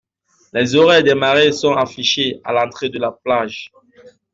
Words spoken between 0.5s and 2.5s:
Les horaires des marées sont affichés